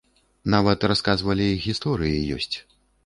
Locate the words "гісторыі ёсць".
1.67-2.55